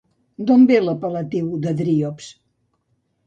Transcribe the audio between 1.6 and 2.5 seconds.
de Dríops?